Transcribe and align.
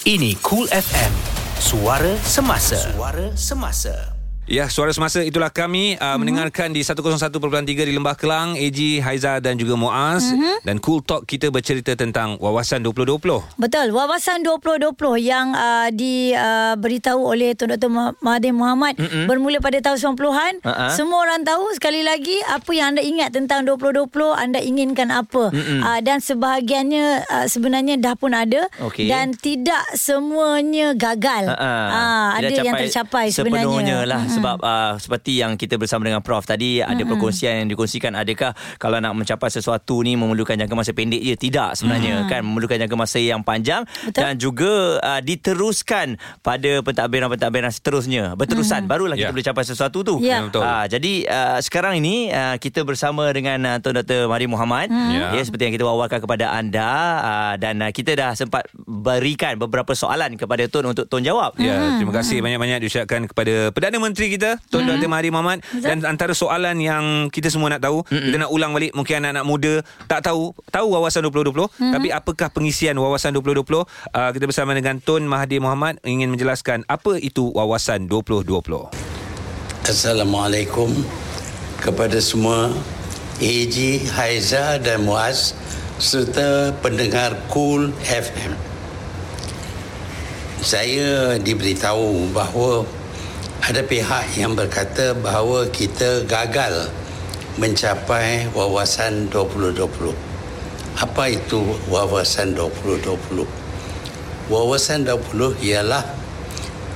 Ini 0.00 0.32
Cool 0.40 0.64
FM. 0.72 1.12
Suara 1.60 2.16
semasa. 2.24 2.80
Suara 2.96 3.36
semasa. 3.36 4.19
Ya, 4.50 4.66
suara 4.66 4.90
semasa 4.90 5.22
itulah 5.22 5.46
kami 5.46 5.94
uh, 5.94 6.02
mm-hmm. 6.02 6.16
mendengarkan 6.18 6.68
di 6.74 6.82
101.3 6.82 7.38
di 7.70 7.94
Lembah 7.94 8.18
Kelang, 8.18 8.58
AG, 8.58 8.98
Haiza 8.98 9.38
dan 9.38 9.54
juga 9.54 9.78
Muaz 9.78 10.26
mm-hmm. 10.26 10.66
dan 10.66 10.82
Cool 10.82 11.06
Talk 11.06 11.22
kita 11.22 11.54
bercerita 11.54 11.94
tentang 11.94 12.34
wawasan 12.42 12.82
2020. 12.82 13.22
Betul, 13.54 13.94
wawasan 13.94 14.42
2020 14.42 14.90
yang 15.22 15.54
uh, 15.54 15.86
diberitahu 15.94 17.22
uh, 17.22 17.30
oleh 17.30 17.54
Tuan 17.54 17.78
Dr. 17.78 17.94
Mahathir 18.18 18.50
Mohamad 18.50 18.98
mm-hmm. 18.98 19.30
bermula 19.30 19.62
pada 19.62 19.78
tahun 19.86 20.18
90-an. 20.18 20.66
Uh-huh. 20.66 20.90
Semua 20.98 21.30
orang 21.30 21.46
tahu 21.46 21.70
sekali 21.78 22.02
lagi 22.02 22.34
apa 22.50 22.74
yang 22.74 22.98
anda 22.98 23.06
ingat 23.06 23.30
tentang 23.30 23.62
2020, 23.70 24.10
anda 24.34 24.58
inginkan 24.58 25.14
apa. 25.14 25.54
Mm-hmm. 25.54 25.78
Uh, 25.78 26.00
dan 26.02 26.18
sebahagiannya 26.18 27.22
uh, 27.22 27.46
sebenarnya 27.46 28.02
dah 28.02 28.18
pun 28.18 28.34
ada 28.34 28.66
okay. 28.82 29.06
dan 29.06 29.30
tidak 29.30 29.86
semuanya 29.94 30.90
gagal. 30.98 31.54
Uh-huh. 31.54 31.86
Uh, 31.94 32.28
ada 32.34 32.50
yang 32.50 32.74
tercapai 32.74 33.30
sebenarnya. 33.30 33.70
Sepenuhnya 33.70 33.98
lah 34.10 34.22
mm-hmm 34.26 34.39
sebab 34.40 34.58
uh, 34.64 34.94
seperti 34.96 35.44
yang 35.44 35.54
kita 35.60 35.76
bersama 35.76 36.08
dengan 36.08 36.24
prof 36.24 36.48
tadi 36.48 36.80
ada 36.80 36.96
mm-hmm. 36.96 37.10
perkongsian 37.12 37.52
yang 37.64 37.68
dikongsikan 37.68 38.16
adakah 38.16 38.56
kalau 38.80 38.96
nak 38.96 39.12
mencapai 39.12 39.52
sesuatu 39.52 40.00
ni 40.00 40.16
memerlukan 40.16 40.56
jangka 40.56 40.72
masa 40.72 40.96
pendek 40.96 41.20
je 41.20 41.36
tidak 41.36 41.76
sebenarnya 41.76 42.24
mm-hmm. 42.24 42.30
kan 42.32 42.40
memerlukan 42.40 42.76
jangka 42.80 42.96
masa 42.96 43.18
yang 43.20 43.44
panjang 43.44 43.84
Betul. 43.84 44.20
dan 44.24 44.32
juga 44.40 44.72
uh, 45.04 45.20
diteruskan 45.20 46.16
pada 46.40 46.80
pentadbiran-pentadbiran 46.80 47.68
seterusnya 47.68 48.32
berterusan 48.34 48.88
mm-hmm. 48.88 48.90
barulah 48.90 49.14
kita 49.14 49.28
yeah. 49.28 49.34
boleh 49.36 49.46
capai 49.46 49.64
sesuatu 49.68 49.98
tu 50.00 50.16
yeah. 50.24 50.48
Ya. 50.48 50.56
uh, 50.56 50.86
jadi 50.88 51.12
uh, 51.28 51.58
sekarang 51.60 52.00
ini 52.00 52.32
uh, 52.32 52.56
kita 52.56 52.80
bersama 52.82 53.28
dengan 53.36 53.60
uh, 53.68 53.76
Tuan 53.78 54.00
Dr. 54.00 54.24
Mari 54.26 54.48
Muhammad 54.48 54.88
mm-hmm. 54.88 55.12
yeah. 55.12 55.36
ya 55.36 55.42
seperti 55.44 55.68
yang 55.68 55.74
kita 55.76 55.84
wawarkan 55.84 56.24
kepada 56.24 56.56
anda 56.56 56.90
uh, 57.20 57.54
dan 57.60 57.84
uh, 57.84 57.92
kita 57.92 58.16
dah 58.16 58.32
sempat 58.32 58.64
berikan 58.88 59.60
beberapa 59.60 59.92
soalan 59.92 60.40
kepada 60.40 60.64
Tuan 60.72 60.96
untuk 60.96 61.04
Tuan 61.04 61.20
jawab 61.20 61.52
ya 61.60 61.68
yeah, 61.68 61.76
mm-hmm. 61.76 61.96
terima 62.00 62.12
kasih 62.16 62.36
banyak-banyak 62.40 62.78
diucapkan 62.88 63.20
kepada 63.28 63.68
Perdana 63.74 64.00
Menteri 64.00 64.29
kita 64.30 64.62
Tuan 64.70 64.86
mm-hmm. 64.86 65.02
Dr. 65.02 65.08
Mahathir 65.10 65.32
Mohamad 65.34 65.58
dan 65.82 66.06
antara 66.06 66.32
soalan 66.32 66.78
yang 66.78 67.28
kita 67.28 67.50
semua 67.50 67.74
nak 67.74 67.82
tahu 67.82 68.06
mm-hmm. 68.06 68.24
kita 68.30 68.36
nak 68.46 68.50
ulang 68.54 68.72
balik 68.72 68.92
mungkin 68.94 69.26
anak-anak 69.26 69.44
muda 69.46 69.74
tak 70.06 70.30
tahu 70.30 70.54
tahu 70.70 70.86
wawasan 70.94 71.26
2020 71.26 71.50
mm-hmm. 71.50 71.92
tapi 71.94 72.08
apakah 72.14 72.48
pengisian 72.54 72.94
wawasan 72.96 73.34
2020 73.34 73.66
uh, 73.66 74.30
kita 74.30 74.44
bersama 74.46 74.72
dengan 74.72 75.02
Tuan 75.02 75.26
Mahathir 75.26 75.58
Mohamad 75.58 75.98
ingin 76.06 76.30
menjelaskan 76.30 76.86
apa 76.86 77.18
itu 77.18 77.50
wawasan 77.50 78.06
2020 78.06 79.10
Assalamualaikum 79.90 80.92
kepada 81.80 82.20
semua 82.20 82.70
AG, 83.40 84.04
Haiza 84.12 84.76
dan 84.76 85.08
Muaz 85.08 85.56
serta 85.96 86.76
pendengar 86.84 87.32
Cool 87.48 87.88
FM. 88.04 88.52
Saya 90.60 91.40
diberitahu 91.40 92.36
bahawa 92.36 92.84
ada 93.60 93.84
pihak 93.84 94.40
yang 94.40 94.56
berkata 94.56 95.12
bahawa 95.12 95.68
kita 95.68 96.24
gagal 96.24 96.88
mencapai 97.60 98.48
wawasan 98.56 99.28
2020. 99.28 100.16
Apa 100.96 101.28
itu 101.28 101.60
wawasan 101.92 102.56
2020? 102.56 103.44
Wawasan 104.48 105.04
20 105.04 105.60
ialah 105.60 106.02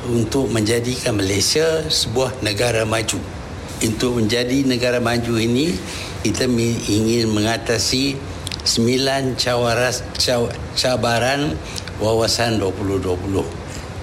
untuk 0.09 0.48
menjadikan 0.48 1.20
Malaysia 1.20 1.85
sebuah 1.85 2.41
negara 2.41 2.89
maju. 2.89 3.20
Untuk 3.85 4.17
menjadi 4.17 4.65
negara 4.65 5.05
maju 5.05 5.37
ini, 5.37 5.77
kita 6.25 6.48
ingin 6.89 7.29
mengatasi 7.29 8.17
sembilan 8.65 9.37
cawaras, 9.37 10.01
cabaran 10.73 11.53
wawasan 12.01 12.57
2020 12.57 13.45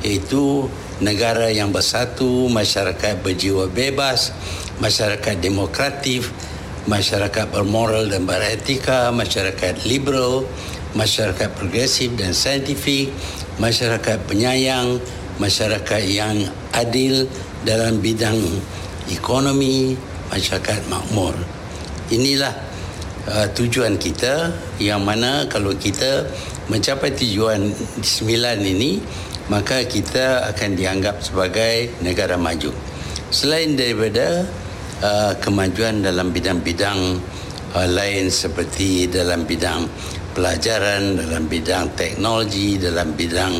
iaitu 0.05 0.69
negara 1.01 1.49
yang 1.49 1.73
bersatu, 1.73 2.47
masyarakat 2.47 3.25
berjiwa 3.25 3.67
bebas, 3.67 4.31
masyarakat 4.77 5.41
demokratif, 5.41 6.29
masyarakat 6.85 7.49
bermoral 7.49 8.09
dan 8.09 8.25
beretika, 8.25 9.09
masyarakat 9.13 9.85
liberal, 9.85 10.45
masyarakat 10.93 11.49
progresif 11.57 12.13
dan 12.17 12.33
saintifik, 12.33 13.13
masyarakat 13.57 14.17
penyayang, 14.25 15.01
masyarakat 15.37 16.01
yang 16.05 16.37
adil 16.73 17.25
dalam 17.65 18.01
bidang 18.01 18.37
ekonomi, 19.09 19.93
masyarakat 20.29 20.81
makmur. 20.89 21.33
Inilah 22.09 22.53
uh, 23.29 23.47
tujuan 23.53 23.97
kita 24.01 24.51
yang 24.81 25.05
mana 25.05 25.45
kalau 25.47 25.73
kita 25.77 26.27
mencapai 26.67 27.13
tujuan 27.13 27.71
sembilan 28.01 28.57
ini, 28.63 28.91
maka 29.51 29.83
kita 29.83 30.47
akan 30.55 30.79
dianggap 30.79 31.19
sebagai 31.19 31.91
negara 31.99 32.39
maju. 32.39 32.71
Selain 33.27 33.75
daripada 33.75 34.47
uh, 35.03 35.35
kemajuan 35.43 35.99
dalam 35.99 36.31
bidang-bidang 36.31 37.19
uh, 37.75 37.87
lain 37.91 38.31
seperti 38.31 39.11
dalam 39.11 39.43
bidang 39.43 39.91
pelajaran, 40.31 41.19
dalam 41.19 41.51
bidang 41.51 41.91
teknologi, 41.99 42.79
dalam 42.79 43.11
bidang 43.11 43.59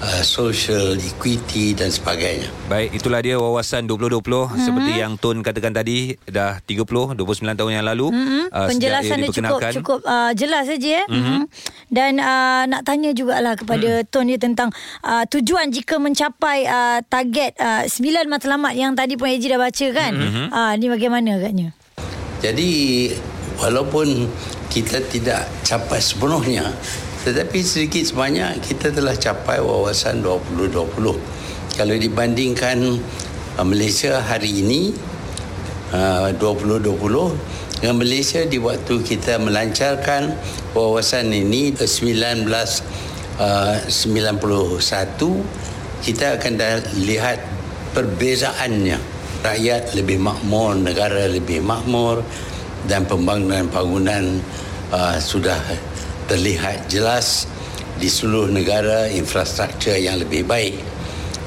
uh, 0.00 0.22
social 0.24 0.96
equity 0.96 1.76
dan 1.76 1.92
sebagainya. 1.92 2.48
Baik, 2.66 2.96
itulah 2.96 3.20
dia 3.20 3.36
wawasan 3.36 3.84
2020 3.86 4.20
mm-hmm. 4.20 4.60
seperti 4.64 4.92
yang 4.96 5.12
Tun 5.20 5.44
katakan 5.44 5.76
tadi 5.76 6.16
dah 6.24 6.58
30 6.64 7.16
29 7.16 7.58
tahun 7.58 7.72
yang 7.76 7.86
lalu 7.86 8.08
mm-hmm. 8.10 8.44
uh, 8.50 8.68
Penjelasan 8.68 9.16
dia 9.20 9.30
cukup 9.30 9.60
cukup 9.80 10.00
uh, 10.08 10.32
jelas 10.32 10.64
saja 10.66 10.88
ya. 11.00 11.04
Mm-hmm. 11.06 11.40
Dan 11.90 12.12
uh, 12.18 12.62
nak 12.66 12.82
tanya 12.88 13.12
jugalah 13.12 13.54
kepada 13.54 14.00
mm-hmm. 14.00 14.10
Tun 14.10 14.24
ni 14.26 14.36
tentang 14.40 14.72
uh, 15.04 15.24
tujuan 15.28 15.68
jika 15.70 16.00
mencapai 16.00 16.64
uh, 16.66 16.98
target 17.06 17.54
uh, 17.60 17.84
9 17.84 18.26
matlamat 18.26 18.72
yang 18.74 18.96
tadi 18.96 19.20
pun 19.20 19.28
Eji 19.28 19.52
dah 19.52 19.60
baca 19.60 19.86
kan. 19.92 20.12
Mm-hmm. 20.16 20.46
Uh, 20.50 20.72
ni 20.80 20.86
bagaimana 20.88 21.36
agaknya? 21.36 21.76
Jadi 22.40 22.70
walaupun 23.60 24.24
kita 24.72 25.02
tidak 25.12 25.44
capai 25.66 26.00
sepenuhnya 26.00 26.72
tetapi 27.20 27.60
sedikit 27.60 28.00
sebanyak 28.00 28.64
kita 28.64 28.96
telah 28.96 29.12
capai 29.12 29.60
wawasan 29.60 30.24
2020. 30.24 31.76
Kalau 31.76 31.96
dibandingkan 31.96 32.96
uh, 33.60 33.66
Malaysia 33.66 34.24
hari 34.24 34.64
ini 34.64 34.96
uh, 35.92 36.32
2020 36.32 36.96
dengan 37.80 37.96
Malaysia 37.96 38.44
di 38.44 38.56
waktu 38.56 39.04
kita 39.04 39.36
melancarkan 39.36 40.32
wawasan 40.72 41.32
ini 41.32 41.76
1991 41.76 43.40
uh, 43.40 43.88
kita 46.00 46.40
akan 46.40 46.52
lihat 47.04 47.44
perbezaannya 47.92 48.96
rakyat 49.40 49.96
lebih 49.96 50.20
makmur 50.20 50.76
negara 50.76 51.28
lebih 51.28 51.64
makmur 51.64 52.20
dan 52.84 53.04
pembangunan 53.08 53.68
bangunan 53.68 54.40
uh, 54.92 55.16
sudah 55.16 55.56
terlihat 56.30 56.86
jelas 56.86 57.50
di 57.98 58.06
seluruh 58.06 58.54
negara 58.54 59.10
infrastruktur 59.10 59.98
yang 59.98 60.22
lebih 60.22 60.46
baik. 60.46 60.78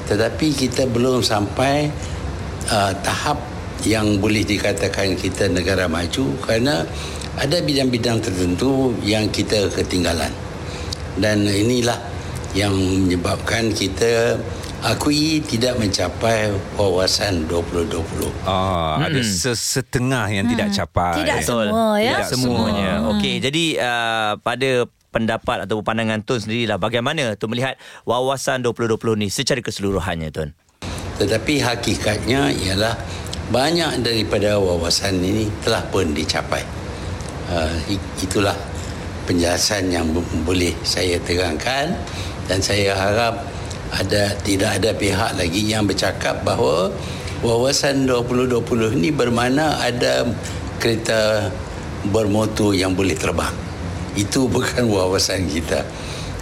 Tetapi 0.04 0.52
kita 0.52 0.84
belum 0.92 1.24
sampai 1.24 1.88
uh, 2.68 2.92
tahap 3.00 3.40
yang 3.88 4.20
boleh 4.20 4.44
dikatakan 4.44 5.16
kita 5.16 5.48
negara 5.48 5.88
maju 5.88 6.36
kerana 6.44 6.84
ada 7.40 7.58
bidang-bidang 7.64 8.20
tertentu 8.20 8.92
yang 9.00 9.32
kita 9.32 9.72
ketinggalan. 9.72 10.30
Dan 11.16 11.48
inilah 11.48 11.98
yang 12.52 12.76
menyebabkan 12.76 13.72
kita 13.72 14.38
akui 14.84 15.40
tidak 15.40 15.80
mencapai 15.80 16.52
wawasan 16.76 17.48
2020. 17.48 18.04
Ah, 18.44 19.00
hmm. 19.00 19.08
ada 19.08 19.20
setengah 19.56 20.28
yang 20.28 20.44
hmm. 20.44 20.52
tidak 20.52 20.68
capai. 20.76 21.24
Tidak 21.24 21.38
Betul. 21.40 21.66
semua 21.72 21.88
ya. 21.96 22.12
Tidak 22.12 22.28
semuanya. 22.36 22.90
Hmm. 23.00 23.10
Okey, 23.16 23.34
jadi 23.40 23.64
uh, 23.80 24.32
pada 24.44 24.70
pendapat 25.08 25.64
atau 25.64 25.80
pandangan 25.80 26.20
Tun 26.20 26.42
sendirilah 26.42 26.76
bagaimana 26.76 27.32
tu 27.38 27.48
melihat 27.48 27.80
wawasan 28.04 28.60
2020 28.60 29.24
ni 29.24 29.28
secara 29.32 29.64
keseluruhannya 29.64 30.28
Tun? 30.28 30.52
Tetapi 31.16 31.64
hakikatnya 31.64 32.52
ialah 32.52 32.98
banyak 33.48 34.04
daripada 34.04 34.60
wawasan 34.60 35.16
ini 35.22 35.48
telah 35.64 35.80
pun 35.88 36.12
dicapai. 36.12 36.60
Uh, 37.48 37.72
itulah 38.20 38.56
penjelasan 39.24 39.88
yang 39.88 40.12
boleh 40.44 40.76
saya 40.84 41.16
terangkan 41.24 41.96
dan 42.44 42.60
saya 42.60 42.92
harap 42.92 43.53
ada 43.98 44.34
tidak 44.42 44.82
ada 44.82 44.90
pihak 44.94 45.38
lagi 45.38 45.62
yang 45.70 45.86
bercakap 45.86 46.42
bahawa 46.42 46.90
wawasan 47.44 48.08
2020 48.08 48.98
ini 48.98 49.10
bermakna 49.14 49.78
ada 49.78 50.26
kereta 50.80 51.52
bermotor 52.08 52.76
yang 52.76 52.92
boleh 52.92 53.16
terbang. 53.16 53.54
Itu 54.16 54.46
bukan 54.54 54.88
wawasan 54.90 55.48
kita. 55.48 55.86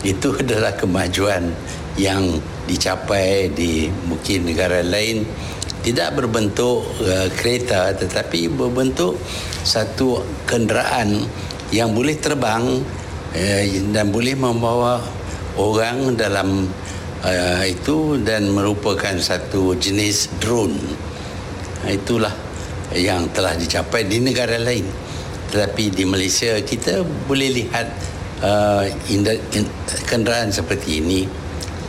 Itu 0.02 0.34
adalah 0.34 0.74
kemajuan 0.74 1.54
yang 1.94 2.40
dicapai 2.66 3.52
di 3.52 3.86
mungkin 4.08 4.48
negara 4.48 4.80
lain 4.80 5.22
tidak 5.82 6.14
berbentuk 6.14 6.86
uh, 7.02 7.28
kereta 7.34 7.90
tetapi 7.92 8.46
berbentuk 8.48 9.18
satu 9.66 10.22
kenderaan 10.46 11.26
yang 11.74 11.90
boleh 11.90 12.16
terbang 12.16 12.80
uh, 13.34 13.62
dan 13.90 14.06
boleh 14.14 14.38
membawa 14.38 15.02
orang 15.58 16.14
dalam 16.16 16.70
uh, 17.22 17.64
itu 17.64 18.18
dan 18.20 18.50
merupakan 18.50 19.14
satu 19.16 19.78
jenis 19.78 20.28
drone. 20.42 20.76
Itulah 21.86 22.34
yang 22.94 23.30
telah 23.32 23.56
dicapai 23.56 24.06
di 24.06 24.20
negara 24.22 24.58
lain. 24.60 24.84
Tetapi 25.50 25.92
di 25.92 26.04
Malaysia 26.04 26.60
kita 26.60 27.04
boleh 27.26 27.48
lihat 27.52 27.86
uh, 28.44 28.84
kenderaan 30.06 30.52
seperti 30.52 31.00
ini 31.00 31.26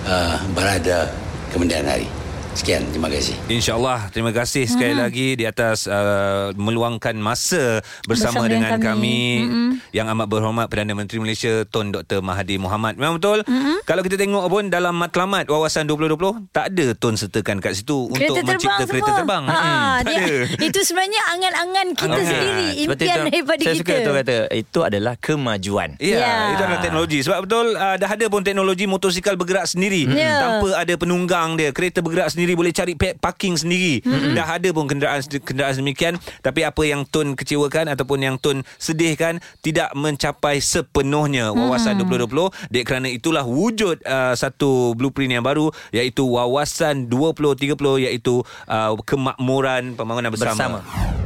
uh, 0.08 0.38
berada 0.54 1.12
kemudian 1.52 1.86
hari. 1.86 2.23
Sekian, 2.54 2.86
terima 2.94 3.10
kasih. 3.10 3.34
InsyaAllah, 3.50 4.14
terima 4.14 4.30
kasih 4.30 4.70
sekali 4.70 4.94
mm-hmm. 4.94 5.06
lagi 5.10 5.28
di 5.34 5.46
atas 5.50 5.90
uh, 5.90 6.54
meluangkan 6.54 7.18
masa 7.18 7.82
bersama, 8.06 8.46
bersama 8.46 8.46
dengan, 8.46 8.78
dengan 8.78 8.94
kami, 8.94 9.18
kami 9.42 9.50
mm-hmm. 9.50 9.72
yang 9.90 10.06
amat 10.14 10.28
berhormat 10.30 10.66
Perdana 10.70 10.94
Menteri 10.94 11.18
Malaysia 11.18 11.66
Tun 11.66 11.90
Dr. 11.90 12.22
Mahathir 12.22 12.62
Mohamad. 12.62 12.94
Memang 12.94 13.18
betul, 13.18 13.42
mm-hmm. 13.42 13.90
kalau 13.90 14.06
kita 14.06 14.22
tengok 14.22 14.46
pun 14.54 14.70
dalam 14.70 14.94
matlamat 14.94 15.50
wawasan 15.50 15.90
2020, 15.90 16.54
tak 16.54 16.70
ada 16.70 16.86
Tun 16.94 17.18
sertakan 17.18 17.58
kat 17.58 17.74
situ 17.74 18.06
kereta 18.14 18.38
untuk 18.38 18.46
mencipta 18.46 18.86
semua. 18.86 18.92
kereta 18.94 19.12
terbang. 19.18 19.44
Ha, 19.50 19.58
hmm, 19.58 19.94
dia, 20.06 20.18
ada. 20.22 20.38
Itu 20.62 20.80
sebenarnya 20.86 21.22
angan-angan 21.34 21.88
kita 21.98 22.06
angan. 22.06 22.22
sendiri, 22.30 22.68
impian 22.86 23.18
itu, 23.18 23.28
daripada 23.34 23.62
saya 23.66 23.74
kita. 23.74 23.90
Saya 23.90 23.98
suka 23.98 24.06
tu 24.06 24.12
kata, 24.14 24.36
itu 24.54 24.80
adalah 24.86 25.14
kemajuan. 25.18 25.90
Ya, 25.98 26.22
yeah. 26.22 26.42
itu 26.54 26.62
adalah 26.62 26.82
teknologi. 26.86 27.20
Sebab 27.26 27.40
betul, 27.50 27.66
uh, 27.74 27.96
dah 27.98 28.10
ada 28.14 28.26
pun 28.30 28.46
teknologi 28.46 28.86
motosikal 28.86 29.34
bergerak 29.42 29.66
sendiri. 29.66 30.06
Yeah. 30.06 30.38
Tanpa 30.38 30.68
ada 30.78 30.94
penunggang 31.02 31.58
dia, 31.58 31.74
kereta 31.74 32.06
bergerak 32.06 32.30
sendiri 32.30 32.43
sendiri 32.44 32.60
boleh 32.60 32.76
cari 32.76 32.94
parking 33.00 33.56
sendiri. 33.56 34.04
Mm-hmm. 34.04 34.36
Dah 34.36 34.60
ada 34.60 34.70
pun 34.76 34.84
kenderaan 34.92 35.24
kenderaan 35.24 35.80
demikian 35.80 36.20
tapi 36.44 36.68
apa 36.68 36.84
yang 36.84 37.08
Tun 37.08 37.40
kecewakan 37.40 37.88
ataupun 37.96 38.20
yang 38.20 38.36
Tun 38.36 38.68
sedihkan 38.76 39.40
tidak 39.64 39.96
mencapai 39.96 40.60
sepenuhnya 40.60 41.56
wawasan 41.56 42.04
mm-hmm. 42.04 42.68
2020 42.68 42.76
dek 42.76 42.84
kerana 42.84 43.08
itulah 43.08 43.48
wujud 43.48 44.04
uh, 44.04 44.36
satu 44.36 44.92
blueprint 45.00 45.40
yang 45.40 45.46
baru 45.48 45.72
iaitu 45.96 46.28
wawasan 46.28 47.08
2030 47.08 47.80
iaitu 48.12 48.44
uh, 48.68 48.92
kemakmuran 49.08 49.96
pembangunan 49.96 50.36
bersama. 50.36 50.84
bersama. 50.84 51.23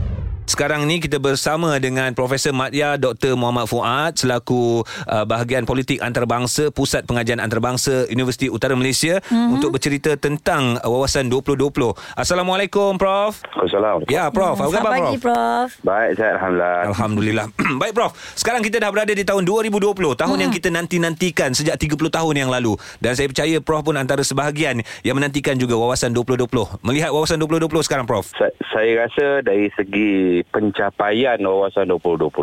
Sekarang 0.48 0.88
ni 0.88 1.04
kita 1.04 1.20
bersama 1.20 1.76
dengan 1.76 2.08
Profesor 2.16 2.56
Madya 2.56 2.96
Dr. 2.96 3.36
Muhammad 3.36 3.68
Fuad 3.68 4.16
selaku 4.16 4.80
uh, 5.04 5.28
bahagian 5.28 5.68
politik 5.68 6.00
antarabangsa 6.00 6.72
Pusat 6.72 7.04
Pengajian 7.04 7.44
Antarabangsa 7.44 8.08
Universiti 8.08 8.48
Utara 8.48 8.72
Malaysia 8.72 9.20
mm-hmm. 9.28 9.52
untuk 9.52 9.76
bercerita 9.76 10.16
tentang 10.16 10.80
uh, 10.80 10.88
wawasan 10.88 11.28
2020. 11.28 11.68
Assalamualaikum 12.16 12.96
Prof. 12.96 13.44
Assalamualaikum. 13.60 14.08
Ya 14.08 14.32
Prof, 14.32 14.56
apa 14.56 14.72
khabar 14.72 14.92
Prof? 14.96 14.96
Pagi 15.04 15.18
Prof. 15.20 15.70
Baik, 15.84 16.12
saya 16.16 16.32
alhamdulillah. 16.40 16.80
Alhamdulillah. 16.96 17.46
Baik 17.84 17.92
Prof. 17.92 18.12
Sekarang 18.40 18.64
kita 18.64 18.80
dah 18.80 18.88
berada 18.88 19.12
di 19.12 19.28
tahun 19.28 19.44
2020, 19.44 19.84
tahun 20.16 20.38
mm. 20.40 20.44
yang 20.48 20.52
kita 20.56 20.70
nanti-nantikan 20.72 21.52
sejak 21.52 21.76
30 21.76 22.08
tahun 22.08 22.36
yang 22.40 22.48
lalu 22.48 22.80
dan 23.04 23.20
saya 23.20 23.28
percaya 23.28 23.60
Prof 23.60 23.84
pun 23.84 24.00
antara 24.00 24.24
sebahagian 24.24 24.80
yang 25.04 25.20
menantikan 25.20 25.60
juga 25.60 25.76
wawasan 25.76 26.16
2020. 26.16 26.48
Melihat 26.88 27.12
wawasan 27.12 27.36
2020 27.36 27.84
sekarang 27.84 28.08
Prof. 28.08 28.32
Sa- 28.32 28.56
saya 28.78 29.10
rasa 29.10 29.42
dari 29.42 29.74
segi 29.74 30.37
pencapaian 30.46 31.40
wawasan 31.42 31.90
2020 31.90 32.34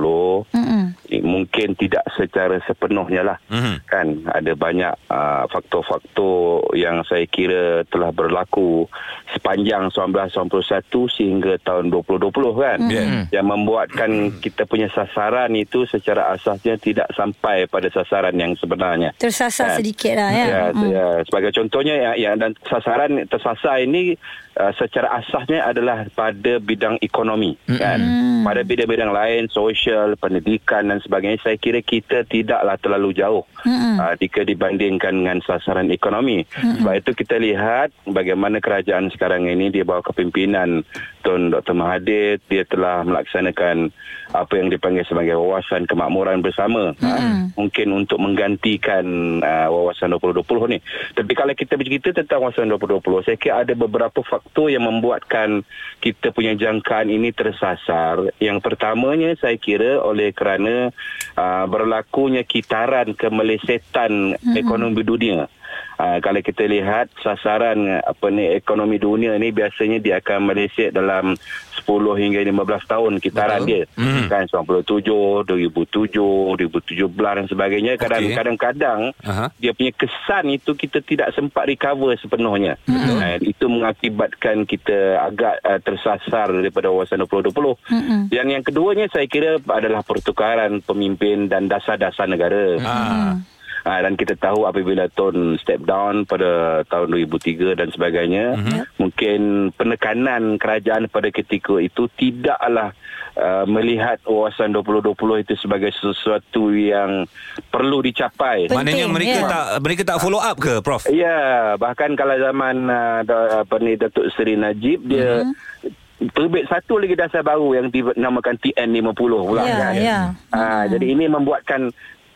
mm-hmm. 0.54 0.82
mungkin 1.22 1.68
tidak 1.78 2.04
secara 2.14 2.58
sepenuhnya 2.64 3.22
lah 3.22 3.38
mm-hmm. 3.50 3.76
kan 3.86 4.06
ada 4.30 4.52
banyak 4.56 4.94
uh, 5.10 5.44
faktor-faktor 5.50 6.64
yang 6.74 7.02
saya 7.06 7.28
kira 7.28 7.84
telah 7.90 8.10
berlaku 8.10 8.88
sepanjang 9.34 9.90
1991 9.92 10.90
sehingga 11.14 11.54
tahun 11.62 11.90
2020 11.92 12.30
kan 12.56 12.78
mm-hmm. 12.80 13.22
yang 13.34 13.46
membuatkan 13.46 14.10
mm-hmm. 14.10 14.40
kita 14.40 14.64
punya 14.64 14.88
sasaran 14.90 15.52
itu 15.54 15.84
secara 15.90 16.32
asasnya 16.34 16.80
tidak 16.80 17.08
sampai 17.12 17.66
pada 17.68 17.90
sasaran 17.92 18.34
yang 18.34 18.54
sebenarnya 18.56 19.12
tersasar 19.18 19.74
kan? 19.74 19.78
sedikit 19.78 20.14
lah 20.16 20.30
ya, 20.30 20.46
ya, 20.46 20.62
mm. 20.72 20.90
ya 20.90 21.06
sebagai 21.26 21.52
contohnya 21.54 21.94
ya, 21.94 22.12
ya 22.16 22.30
dan 22.38 22.56
sasaran 22.64 23.26
tersasar 23.28 23.82
ini 23.84 24.16
uh, 24.58 24.72
secara 24.78 25.20
asasnya 25.20 25.66
adalah 25.66 26.06
pada 26.14 26.58
bidang 26.62 26.98
ekonomi 27.02 27.58
mm-hmm. 27.66 27.80
kan 27.80 28.00
pada 28.44 28.60
bidang-bidang 28.62 29.10
lain 29.10 29.42
sosial 29.50 30.14
pendidikan 30.18 30.90
dan 30.90 30.98
sebagainya 31.02 31.40
saya 31.42 31.56
kira 31.58 31.80
kita 31.82 32.22
tidaklah 32.26 32.78
terlalu 32.78 33.16
jauh 33.16 33.44
mm-hmm. 33.66 33.94
uh, 33.98 34.14
jika 34.18 34.46
dibandingkan 34.46 35.14
dengan 35.14 35.38
sasaran 35.42 35.90
ekonomi 35.90 36.46
mm-hmm. 36.46 36.82
sebab 36.82 36.94
itu 36.98 37.10
kita 37.16 37.36
lihat 37.40 37.88
bagaimana 38.06 38.62
kerajaan 38.62 39.10
sekarang 39.10 39.50
ini 39.50 39.70
di 39.70 39.82
bawah 39.82 40.04
kepimpinan 40.12 40.86
Tun 41.24 41.48
Dr 41.48 41.72
Mahathir 41.72 42.36
dia 42.52 42.68
telah 42.68 43.00
melaksanakan 43.00 43.88
apa 44.34 44.52
yang 44.60 44.68
dipanggil 44.68 45.08
sebagai 45.08 45.40
wawasan 45.40 45.88
kemakmuran 45.88 46.44
bersama 46.44 46.92
mm-hmm. 46.94 47.06
uh, 47.06 47.32
mungkin 47.56 47.88
untuk 47.96 48.20
menggantikan 48.20 49.04
uh, 49.40 49.68
wawasan 49.72 50.14
2020 50.14 50.74
ni 50.74 50.78
tapi 51.16 51.32
kalau 51.32 51.52
kita 51.56 51.80
bercerita 51.80 52.12
tentang 52.12 52.44
wawasan 52.44 52.70
2020 52.76 53.26
saya 53.26 53.36
kira 53.40 53.54
ada 53.64 53.72
beberapa 53.72 54.20
faktor 54.20 54.43
yang 54.70 54.86
membuatkan 54.86 55.66
kita 55.98 56.30
punya 56.30 56.54
jangkaan 56.54 57.10
ini 57.10 57.34
tersasar 57.34 58.30
yang 58.38 58.62
pertamanya 58.62 59.34
saya 59.40 59.58
kira 59.58 59.98
oleh 59.98 60.30
kerana 60.30 60.94
uh, 61.34 61.64
berlakunya 61.66 62.46
kitaran 62.46 63.16
kemelesetan 63.18 64.38
mm-hmm. 64.38 64.54
ekonomi 64.54 65.02
dunia 65.02 65.50
Uh, 65.94 66.18
kalau 66.18 66.42
kita 66.42 66.66
lihat 66.66 67.06
sasaran 67.22 68.02
apa 68.02 68.26
ni 68.26 68.50
ekonomi 68.50 68.98
dunia 68.98 69.38
ni 69.38 69.54
biasanya 69.54 70.02
dia 70.02 70.18
akan 70.18 70.50
meleset 70.50 70.90
dalam 70.90 71.38
10 71.84 71.86
hingga 72.18 72.40
15 72.42 72.90
tahun 72.90 73.12
kitaran 73.22 73.62
Betul. 73.62 73.70
dia 73.70 73.82
hmm. 73.94 74.26
kan 74.26 74.44
97 74.50 75.46
2007 75.46 76.10
2017 76.58 77.14
dan 77.14 77.46
sebagainya 77.46 77.92
kadang 77.94 78.24
kadang-kadang 78.34 79.00
uh-huh. 79.22 79.48
dia 79.60 79.70
punya 79.70 79.92
kesan 79.94 80.50
itu 80.50 80.74
kita 80.74 80.98
tidak 81.04 81.30
sempat 81.36 81.70
recover 81.70 82.18
sepenuhnya 82.18 82.74
hmm. 82.90 83.20
uh, 83.20 83.36
itu 83.38 83.66
mengakibatkan 83.70 84.66
kita 84.66 85.22
agak 85.22 85.62
uh, 85.62 85.78
tersasar 85.78 86.50
daripada 86.50 86.90
wawasan 86.90 87.22
2020 87.22 87.54
hmm. 87.54 88.20
yang 88.34 88.50
yang 88.50 88.66
keduanya 88.66 89.06
saya 89.12 89.30
kira 89.30 89.62
adalah 89.70 90.02
pertukaran 90.02 90.82
pemimpin 90.82 91.46
dan 91.46 91.70
dasar-dasar 91.70 92.26
negara 92.26 92.80
hmm. 92.80 92.82
Uh, 92.84 93.53
dan 93.84 94.16
kita 94.16 94.32
tahu 94.40 94.64
apabila 94.64 95.12
Tun 95.12 95.60
step 95.60 95.84
down 95.84 96.24
pada 96.24 96.80
tahun 96.88 97.12
2003 97.28 97.76
dan 97.76 97.92
sebagainya, 97.92 98.56
uh-huh. 98.56 98.82
mungkin 98.96 99.70
penekanan 99.76 100.56
kerajaan 100.56 101.12
pada 101.12 101.28
ketika 101.28 101.76
itu 101.76 102.08
tidaklah 102.16 102.96
uh, 103.36 103.68
melihat 103.68 104.24
wawasan 104.24 104.72
2020 104.72 105.44
itu 105.44 105.54
sebagai 105.60 105.92
sesuatu 106.00 106.72
yang 106.72 107.28
perlu 107.68 108.00
dicapai. 108.00 108.72
Maknanya 108.72 109.04
mereka 109.04 109.38
yeah. 109.44 109.50
tak 109.52 109.66
mereka 109.84 110.02
tak 110.08 110.18
follow 110.24 110.40
up 110.40 110.56
ke, 110.56 110.80
Prof? 110.80 111.04
Ya, 111.12 111.20
yeah, 111.28 111.58
bahkan 111.76 112.16
kalau 112.16 112.40
zaman 112.40 112.88
uh, 112.88 113.20
apa 113.68 113.76
ni 113.84 114.00
Datuk 114.00 114.32
Seri 114.32 114.56
Najib 114.56 115.04
dia 115.04 115.44
uh-huh 115.44 116.02
terbit 116.32 116.64
satu 116.70 116.96
lagi 116.96 117.18
dasar 117.18 117.42
baru 117.44 117.74
yang 117.76 117.90
dinamakan 117.90 118.56
TN50 118.62 119.12
pula 119.18 119.62
yeah, 119.66 119.76
kan. 119.76 119.92
Yeah. 119.94 120.24
Ha, 120.54 120.60
hmm. 120.62 120.84
jadi 120.96 121.06
ini 121.10 121.24
membuatkan 121.28 121.90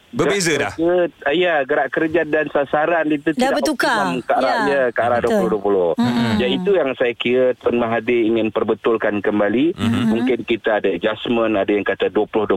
Berbeza 0.09 0.53
dah. 0.57 0.73
Kerja, 0.73 1.31
ya, 1.37 1.55
gerak 1.69 1.89
kerja 1.93 2.23
dan 2.25 2.49
sasaran 2.49 3.13
itu 3.13 3.37
dah 3.37 3.53
tidak 3.53 3.53
bertukar. 3.61 4.17
ke 4.25 4.33
arah, 4.33 4.61
ya. 4.65 4.83
ke 4.89 5.01
arah 5.05 5.19
2020. 5.21 6.01
Mm-hmm. 6.01 6.33
Ya, 6.41 6.47
itu 6.49 6.71
yang 6.73 6.91
saya 6.97 7.13
kira 7.13 7.53
Tun 7.61 7.77
Mahathir 7.77 8.25
ingin 8.25 8.49
perbetulkan 8.49 9.21
kembali. 9.21 9.77
Mm-hmm. 9.77 10.05
Mungkin 10.09 10.39
kita 10.49 10.81
ada 10.81 10.89
adjustment, 10.89 11.61
ada 11.61 11.69
yang 11.69 11.85
kata 11.85 12.09
20-25 12.09 12.57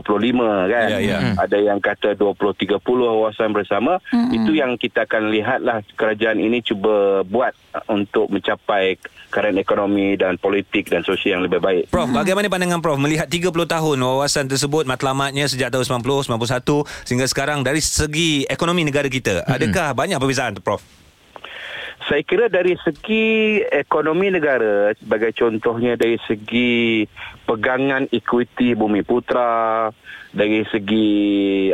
kan. 0.72 0.88
Yeah, 0.88 1.00
yeah. 1.00 1.20
Ada 1.36 1.58
yang 1.60 1.78
kata 1.84 2.16
20-30 2.16 2.80
wawasan 2.80 3.52
bersama. 3.52 4.00
Mm-hmm. 4.08 4.36
Itu 4.40 4.50
yang 4.56 4.72
kita 4.80 5.04
akan 5.04 5.28
lihatlah 5.28 5.84
kerajaan 5.92 6.40
ini 6.40 6.64
cuba 6.64 7.20
buat 7.28 7.52
untuk 7.88 8.32
mencapai 8.32 8.96
keadaan 9.32 9.56
ekonomi 9.56 10.16
dan 10.16 10.36
politik 10.36 10.92
dan 10.92 11.00
sosial 11.04 11.40
yang 11.40 11.42
lebih 11.48 11.60
baik. 11.64 11.84
Prof, 11.88 12.12
bagaimana 12.12 12.52
pandangan 12.52 12.84
Prof 12.84 13.00
melihat 13.00 13.24
30 13.32 13.48
tahun 13.48 13.96
wawasan 13.96 14.44
tersebut 14.44 14.84
matlamatnya 14.84 15.48
sejak 15.48 15.72
tahun 15.72 16.04
90, 16.04 16.28
91 16.28 17.08
sehingga 17.08 17.24
sekarang 17.24 17.41
sekarang 17.42 17.66
dari 17.66 17.82
segi 17.82 18.46
ekonomi 18.46 18.86
negara 18.86 19.10
kita? 19.10 19.42
Adakah 19.42 19.90
hmm. 19.90 19.98
banyak 19.98 20.18
perbezaan 20.22 20.54
Prof? 20.62 20.78
Saya 22.06 22.22
kira 22.22 22.46
dari 22.46 22.78
segi 22.78 23.58
ekonomi 23.66 24.30
negara 24.30 24.94
sebagai 24.94 25.34
contohnya 25.34 25.98
dari 25.98 26.22
segi 26.22 27.02
pegangan 27.42 28.06
equity 28.14 28.78
Bumi 28.78 29.02
Putra 29.02 29.90
dari 30.30 30.62
segi 30.70 31.10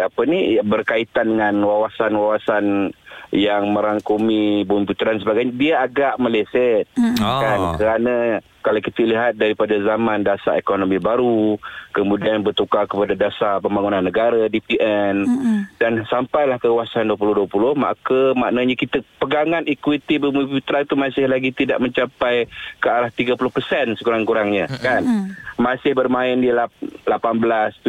apa 0.01 0.25
ni 0.25 0.57
berkaitan 0.65 1.37
dengan 1.37 1.61
wawasan-wawasan 1.61 2.97
yang 3.35 3.69
merangkumi 3.71 4.65
Bumi 4.65 4.89
Putra 4.89 5.13
dan 5.13 5.21
sebagainya 5.21 5.55
dia 5.55 5.75
agak 5.85 6.17
meleset 6.17 6.89
hmm. 6.97 7.17
kan 7.19 7.59
oh. 7.61 7.75
kerana 7.77 8.41
kalau 8.69 8.85
kita 8.85 9.01
lihat 9.07 9.33
daripada 9.41 9.81
zaman 9.81 10.27
dasar 10.27 10.61
ekonomi 10.61 11.01
baru 11.01 11.57
kemudian 11.97 12.45
bertukar 12.45 12.85
kepada 12.85 13.17
dasar 13.17 13.65
pembangunan 13.65 14.05
negara 14.05 14.45
DPN 14.51 15.25
mm-hmm. 15.25 15.59
dan 15.81 16.05
sampailah 16.05 16.61
ke 16.61 16.69
kawasan 16.69 17.09
2020 17.09 17.49
maka 17.79 18.37
maknanya 18.37 18.77
kita 18.77 19.01
pegangan 19.23 19.65
equity 19.65 20.21
bumi 20.21 20.45
putra 20.53 20.85
itu 20.85 21.01
masih 21.01 21.31
lagi 21.31 21.49
tidak 21.55 21.81
mencapai 21.81 22.45
ke 22.83 22.89
arah 22.93 23.09
30% 23.09 23.97
sekurang-kurangnya 23.97 24.69
mm-hmm. 24.69 24.85
kan 24.85 25.03
masih 25.57 25.97
bermain 25.97 26.37
di 26.37 26.53
18 26.53 27.09
17 27.09 27.89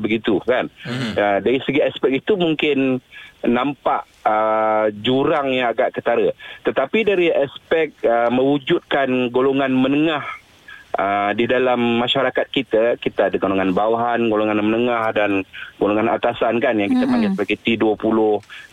begitu 0.00 0.40
kan 0.48 0.72
mm-hmm. 0.86 1.12
uh, 1.18 1.38
dari 1.44 1.60
segi 1.60 1.84
aspek 1.84 2.24
itu 2.24 2.40
mungkin 2.40 3.04
nampak 3.46 4.06
uh, 4.22 4.90
jurang 5.02 5.50
yang 5.50 5.70
agak 5.70 5.94
ketara. 5.94 6.30
Tetapi 6.66 6.98
dari 7.02 7.28
aspek 7.30 7.94
uh, 8.06 8.30
mewujudkan 8.30 9.30
golongan 9.34 9.74
menengah 9.74 10.41
Uh, 10.92 11.32
di 11.32 11.48
dalam 11.48 11.80
masyarakat 12.04 12.46
kita 12.52 13.00
kita 13.00 13.32
ada 13.32 13.36
golongan 13.40 13.72
bawahan, 13.72 14.28
golongan 14.28 14.60
menengah 14.60 15.08
dan 15.16 15.40
golongan 15.80 16.12
atasan 16.12 16.60
kan 16.60 16.76
yang 16.76 16.92
kita 16.92 17.08
mm-hmm. 17.08 17.12
panggil 17.16 17.30
sebagai 17.32 17.58
T20, 17.64 18.18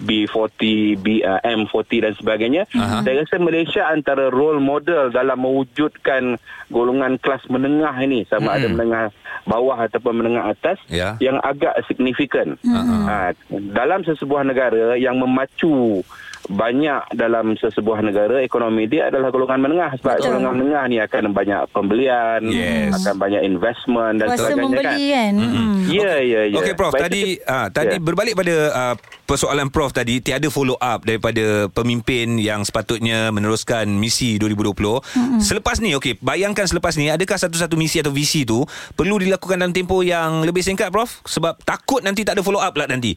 B40, 0.03 0.61
B, 0.99 1.23
uh, 1.23 1.39
M40 1.47 1.91
dan 2.03 2.13
sebagainya. 2.19 2.63
Uh-huh. 2.75 3.01
Saya 3.07 3.23
rasa 3.23 3.39
Malaysia 3.39 3.87
antara 3.87 4.27
role 4.27 4.59
model 4.59 5.15
dalam 5.15 5.39
mewujudkan 5.39 6.35
golongan 6.67 7.15
kelas 7.23 7.47
menengah 7.47 7.95
ini 8.03 8.27
sama 8.27 8.51
mm-hmm. 8.51 8.57
ada 8.59 8.67
menengah 8.67 9.05
bawah 9.47 9.79
ataupun 9.79 10.19
menengah 10.19 10.51
atas 10.51 10.77
yeah. 10.91 11.15
yang 11.23 11.39
agak 11.39 11.71
signifikan. 11.87 12.59
Uh-huh. 12.67 13.07
Uh, 13.07 13.31
dalam 13.71 14.03
sesebuah 14.03 14.43
negara 14.43 14.99
yang 14.99 15.15
memacu 15.17 16.03
banyak 16.49 17.13
dalam 17.13 17.53
sesebuah 17.61 18.01
negara 18.01 18.41
ekonomi 18.41 18.89
dia 18.89 19.13
adalah 19.13 19.29
golongan 19.29 19.61
menengah 19.61 19.93
sebab 20.01 20.17
Betul. 20.17 20.25
golongan 20.33 20.55
menengah 20.57 20.83
ni 20.89 20.97
akan 20.97 21.23
banyak 21.29 21.61
pembelian 21.69 22.41
yes. 22.49 22.97
akan 22.97 23.15
banyak 23.21 23.41
investment 23.45 24.17
dan 24.17 24.33
Kuasa 24.33 24.49
sebagainya 24.49 24.65
membeli 24.65 24.83
kan. 24.83 24.97
kan? 24.97 25.33
Mm-hmm. 25.37 25.73
Ya 25.93 26.13
ya 26.25 26.41
ya. 26.49 26.57
Okey 26.57 26.73
prof 26.73 26.93
Baik 26.97 27.03
tadi 27.05 27.21
uh, 27.45 27.67
tadi 27.69 27.95
yeah. 27.97 28.01
berbalik 28.01 28.33
pada 28.33 28.55
uh, 28.73 28.95
persoalan 29.29 29.69
prof 29.69 29.93
tadi 29.93 30.25
tiada 30.25 30.49
follow 30.49 30.73
up 30.81 31.05
daripada 31.05 31.69
pemimpin 31.69 32.41
yang 32.41 32.65
sepatutnya 32.65 33.29
meneruskan 33.29 33.85
misi 33.85 34.41
2020. 34.41 34.73
Mm-hmm. 34.73 35.39
Selepas 35.45 35.77
ni 35.77 35.93
okey 36.01 36.17
bayangkan 36.17 36.65
selepas 36.65 36.97
ni 36.97 37.13
adakah 37.13 37.37
satu-satu 37.37 37.77
misi 37.77 38.01
atau 38.01 38.09
visi 38.09 38.41
tu 38.41 38.65
perlu 38.97 39.21
dilakukan 39.21 39.61
dalam 39.61 39.69
tempoh 39.69 40.01
yang 40.01 40.41
lebih 40.41 40.65
singkat 40.65 40.89
prof 40.89 41.21
sebab 41.29 41.61
takut 41.61 42.01
nanti 42.01 42.25
tak 42.25 42.35
ada 42.35 42.41
follow 42.41 42.59
up 42.59 42.73
lah 42.73 42.89
nanti. 42.89 43.13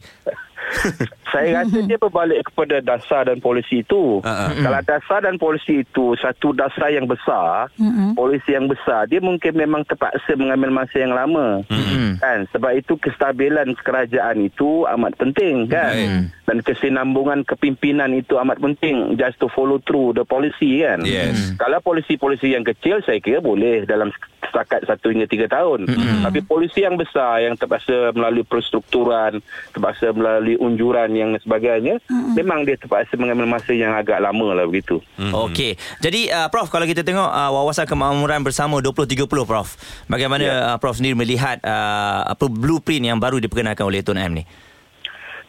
Saya 1.33 1.65
rasa 1.65 1.81
dia 1.81 1.97
berbalik 1.97 2.45
kepada 2.53 2.77
dasar 2.77 3.25
dan 3.25 3.41
polisi 3.41 3.81
itu. 3.81 4.21
Uh-huh. 4.21 4.49
Kalau 4.53 4.81
dasar 4.85 5.19
dan 5.25 5.41
polisi 5.41 5.81
itu 5.81 6.13
satu 6.21 6.53
dasar 6.53 6.93
yang 6.93 7.09
besar, 7.09 7.73
uh-huh. 7.73 8.13
polisi 8.13 8.53
yang 8.53 8.69
besar, 8.69 9.09
dia 9.09 9.17
mungkin 9.17 9.57
memang 9.57 9.81
terpaksa 9.81 10.37
mengambil 10.37 10.69
masa 10.69 11.01
yang 11.01 11.17
lama. 11.17 11.65
Uh-huh. 11.65 12.21
Kan? 12.21 12.45
Sebab 12.53 12.77
itu 12.77 12.93
kestabilan 13.01 13.73
kerajaan 13.81 14.45
itu 14.45 14.85
amat 14.85 15.17
penting 15.17 15.65
kan. 15.65 15.95
Uh-huh. 15.97 16.23
Dan 16.43 16.57
kesinambungan 16.61 17.41
kepimpinan 17.49 18.13
itu 18.13 18.37
amat 18.37 18.61
penting 18.61 19.17
just 19.17 19.41
to 19.41 19.49
follow 19.49 19.81
through 19.81 20.13
the 20.13 20.21
policy 20.27 20.85
kan. 20.85 21.01
Yes. 21.01 21.57
Kalau 21.57 21.81
polisi-polisi 21.81 22.53
yang 22.53 22.61
kecil 22.61 23.01
saya 23.01 23.17
kira 23.17 23.41
boleh 23.41 23.89
dalam 23.89 24.13
setakat 24.53 24.85
satu 24.85 25.09
hingga 25.09 25.25
tiga 25.25 25.49
tahun. 25.49 25.89
Uh-huh. 25.89 26.21
Tapi 26.29 26.45
polisi 26.45 26.85
yang 26.85 26.93
besar 26.93 27.41
yang 27.41 27.57
terpaksa 27.57 28.13
melalui 28.13 28.45
perstrukturan, 28.45 29.41
terpaksa 29.73 30.13
melalui 30.13 30.52
unjuran 30.57 31.09
yang 31.13 31.35
sebagainya 31.41 32.01
hmm. 32.09 32.37
memang 32.37 32.65
dia 32.67 32.77
terpaksa 32.77 33.15
mengambil 33.15 33.47
masa 33.47 33.71
yang 33.73 33.93
agak 33.93 34.19
lama 34.19 34.57
lah 34.57 34.65
begitu 34.67 34.99
hmm. 35.17 35.33
Okey 35.49 35.77
jadi 35.99 36.21
uh, 36.31 36.47
Prof 36.49 36.69
kalau 36.69 36.83
kita 36.87 37.05
tengok 37.05 37.29
uh, 37.29 37.51
wawasan 37.53 37.85
kemakmuran 37.85 38.41
bersama 38.41 38.81
2030 38.81 39.25
Prof 39.29 39.67
bagaimana 40.07 40.43
yeah. 40.43 40.69
uh, 40.73 40.77
Prof 40.77 40.97
sendiri 40.97 41.17
melihat 41.17 41.61
uh, 41.63 42.27
apa 42.27 42.45
blueprint 42.49 43.05
yang 43.07 43.17
baru 43.17 43.39
diperkenalkan 43.41 43.83
oleh 43.85 44.05
Tun 44.05 44.19
M 44.19 44.41
ni 44.41 44.43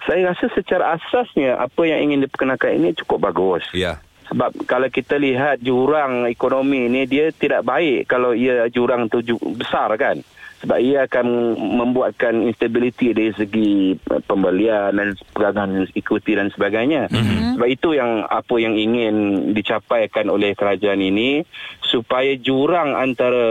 saya 0.04 0.32
rasa 0.32 0.46
secara 0.52 1.00
asasnya 1.00 1.56
apa 1.56 1.82
yang 1.88 2.12
ingin 2.12 2.28
diperkenalkan 2.28 2.76
ini 2.76 2.92
cukup 2.96 3.30
bagus 3.32 3.64
ya 3.72 3.96
yeah. 3.96 3.98
Sebab 4.24 4.64
kalau 4.64 4.88
kita 4.88 5.20
lihat 5.20 5.60
jurang 5.60 6.24
ekonomi 6.24 6.88
ni 6.88 7.04
dia 7.04 7.28
tidak 7.28 7.60
baik 7.60 8.08
kalau 8.08 8.32
ia 8.32 8.64
jurang 8.72 9.12
tu 9.12 9.20
besar 9.52 9.92
kan 10.00 10.24
sebab 10.64 10.80
ia 10.80 11.04
akan 11.04 11.26
membuatkan 11.60 12.48
instability 12.48 13.12
dari 13.12 13.36
segi 13.36 13.92
eh, 13.92 14.22
pembelian 14.24 14.96
dan 14.96 15.12
pegangan 15.36 15.84
ikuti 15.92 16.32
dan 16.32 16.48
sebagainya. 16.48 17.12
Mm-hmm. 17.12 17.60
Sebab 17.60 17.68
itu 17.68 17.92
yang 17.92 18.24
apa 18.24 18.54
yang 18.56 18.72
ingin 18.72 19.14
dicapaikan 19.52 20.32
oleh 20.32 20.56
kerajaan 20.56 21.04
ini 21.04 21.44
supaya 21.84 22.34
jurang 22.40 22.96
antara 22.96 23.44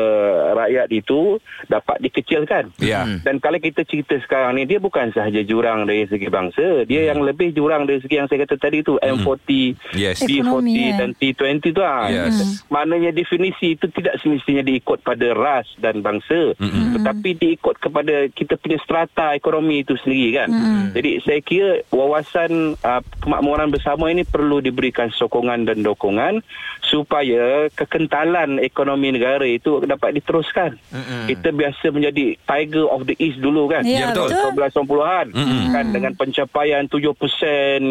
rakyat 0.58 0.90
itu 0.92 1.38
dapat 1.70 2.02
dikecilkan. 2.04 2.76
Yeah. 2.82 3.08
Mhm. 3.08 3.18
Dan 3.24 3.36
kalau 3.40 3.62
kita 3.62 3.88
cerita 3.88 4.20
sekarang 4.20 4.60
ni 4.60 4.68
dia 4.68 4.84
bukan 4.84 5.16
sahaja 5.16 5.40
jurang 5.48 5.88
dari 5.88 6.10
segi 6.10 6.28
bangsa, 6.28 6.84
dia 6.84 7.08
mm. 7.08 7.10
yang 7.14 7.20
lebih 7.24 7.56
jurang 7.56 7.88
dari 7.88 8.04
segi 8.04 8.20
yang 8.20 8.28
saya 8.28 8.44
kata 8.44 8.60
tadi 8.60 8.84
tu 8.84 9.00
mm. 9.00 9.06
M40, 9.16 9.50
yes. 9.96 10.20
B40 10.28 10.68
yeah. 10.68 10.98
dan 11.00 11.10
T20 11.16 11.72
tu 11.72 11.82
ah. 11.86 12.12
Yes. 12.12 12.66
Maknanya 12.68 13.16
definisi 13.16 13.80
itu 13.80 13.88
tidak 13.94 14.20
semestinya 14.20 14.66
diikut 14.66 15.00
pada 15.06 15.32
ras 15.32 15.70
dan 15.80 16.04
bangsa. 16.04 16.58
Mm-hmm 16.60 17.03
tetapi 17.04 17.30
diikut 17.36 17.76
kepada 17.84 18.32
kita 18.32 18.56
punya 18.56 18.80
strata 18.80 19.36
ekonomi 19.36 19.84
itu 19.84 20.00
sendiri 20.00 20.40
kan. 20.40 20.50
Hmm. 20.50 20.86
Jadi 20.96 21.20
saya 21.20 21.40
kira 21.44 21.72
wawasan 21.92 22.80
uh, 22.80 23.04
kemakmuran 23.20 23.70
bersama 23.76 24.08
ini 24.08 24.24
perlu 24.24 24.64
diberikan 24.64 25.12
sokongan 25.12 25.68
dan 25.68 25.84
dokongan 25.84 26.40
supaya 26.80 27.68
kekentalan 27.76 28.64
ekonomi 28.64 29.12
negara 29.12 29.44
itu 29.44 29.84
dapat 29.84 30.16
diteruskan. 30.16 30.80
Hmm. 30.96 31.28
Kita 31.28 31.52
biasa 31.52 31.92
menjadi 31.92 32.40
tiger 32.48 32.88
of 32.88 33.04
the 33.04 33.20
east 33.20 33.44
dulu 33.44 33.68
kan. 33.68 33.84
Ya, 33.84 34.16
betul. 34.16 34.32
1990-an 34.32 35.28
hmm. 35.36 35.64
kan 35.76 35.86
dengan 35.92 36.14
pencapaian 36.16 36.88
7% 36.88 37.04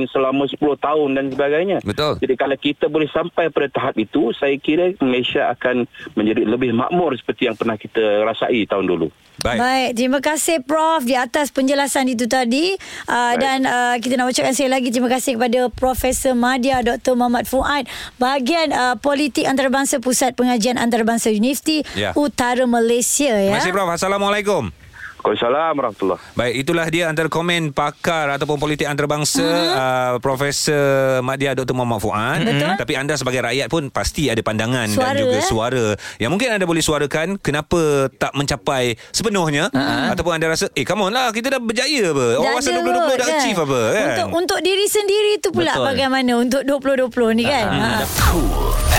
selama 0.09 0.49
10 0.49 0.57
tahun 0.59 1.09
dan 1.21 1.25
sebagainya. 1.29 1.79
Betul. 1.85 2.17
Jadi 2.23 2.35
kalau 2.39 2.57
kita 2.57 2.87
boleh 2.89 3.09
sampai 3.13 3.53
pada 3.53 3.69
tahap 3.69 3.95
itu, 4.01 4.33
saya 4.33 4.57
kira 4.57 4.97
Malaysia 5.03 5.53
akan 5.53 5.85
menjadi 6.17 6.49
lebih 6.49 6.73
makmur 6.73 7.13
seperti 7.19 7.51
yang 7.51 7.57
pernah 7.59 7.77
kita 7.77 8.25
rasai 8.25 8.65
tahun 8.65 8.87
dulu. 8.93 9.09
Baik. 9.41 9.59
Baik, 9.59 9.91
terima 9.97 10.21
kasih 10.21 10.61
Prof 10.63 11.03
di 11.03 11.17
atas 11.17 11.51
penjelasan 11.51 12.07
itu 12.07 12.29
tadi. 12.29 12.77
Uh, 13.09 13.35
dan 13.41 13.65
uh, 13.65 13.97
kita 13.99 14.21
nak 14.21 14.31
ucapkan 14.31 14.53
sekali 14.53 14.71
lagi 14.71 14.89
terima 14.93 15.09
kasih 15.09 15.41
kepada 15.41 15.73
Profesor 15.73 16.37
Madia 16.37 16.85
Dr. 16.85 17.17
Muhammad 17.17 17.49
Fuad 17.49 17.89
bahagian 18.21 18.71
uh, 18.71 18.95
politik 19.01 19.49
antarabangsa 19.49 19.99
Pusat 19.99 20.37
Pengajian 20.37 20.77
Antarabangsa 20.77 21.33
Universiti 21.33 21.83
ya. 21.97 22.13
Utara 22.13 22.69
Malaysia 22.69 23.33
ya. 23.33 23.57
Terima 23.57 23.59
kasih 23.59 23.75
Prof. 23.75 23.91
Assalamualaikum. 23.91 24.82
Waalaikumsalam 25.23 25.73
warahmatullahi 25.79 26.21
Baik, 26.35 26.55
itulah 26.67 26.87
dia 26.91 27.07
antara 27.07 27.31
komen 27.31 27.71
pakar 27.71 28.27
ataupun 28.35 28.59
politik 28.59 28.91
antarabangsa 28.91 29.39
uh-huh. 29.39 29.79
uh, 29.79 30.15
Profesor 30.19 31.23
Madya 31.23 31.55
Dr. 31.55 31.79
Muhammad 31.79 32.03
Fuad. 32.03 32.43
Uh-huh. 32.43 32.75
Tapi 32.75 32.99
anda 32.99 33.15
sebagai 33.15 33.39
rakyat 33.47 33.71
pun 33.71 33.87
pasti 33.95 34.27
ada 34.27 34.43
pandangan 34.43 34.91
suara, 34.91 35.15
dan 35.15 35.23
juga 35.23 35.39
eh? 35.39 35.47
suara 35.47 35.87
yang 36.19 36.35
mungkin 36.35 36.59
anda 36.59 36.67
boleh 36.67 36.83
suarakan 36.83 37.39
kenapa 37.39 38.11
tak 38.19 38.35
mencapai 38.35 38.99
sepenuhnya 39.15 39.71
uh-huh. 39.71 40.11
ataupun 40.11 40.35
anda 40.35 40.51
rasa 40.51 40.67
eh 40.75 40.83
come 40.83 41.07
on 41.07 41.15
lah 41.15 41.31
kita 41.31 41.55
dah 41.55 41.63
berjaya 41.63 42.11
apa. 42.11 42.27
Wawasan 42.43 42.83
2020 42.83 42.91
dah 42.91 43.27
kan? 43.31 43.39
achieve 43.39 43.61
apa 43.63 43.81
kan. 43.95 44.07
Untuk 44.11 44.29
untuk 44.43 44.59
diri 44.67 44.87
sendiri 44.91 45.33
tu 45.39 45.55
pula 45.55 45.79
Betul. 45.79 45.87
bagaimana 45.87 46.31
untuk 46.35 46.63
2020 46.67 47.39
ni 47.39 47.45
kan. 47.47 47.67
Uh-huh. 47.71 48.03
Uh-huh. 48.03 48.92